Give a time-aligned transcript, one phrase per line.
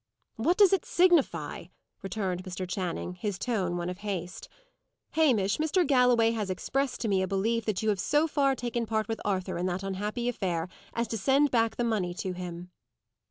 [0.37, 1.65] "What does it signify?"
[2.01, 2.67] returned Mr.
[2.67, 4.49] Channing, his tone one of haste.
[5.11, 5.85] "Hamish, Mr.
[5.85, 9.21] Galloway has expressed to me a belief that you have so far taken part with
[9.23, 12.71] Arthur in that unhappy affair, as to send back the money to him."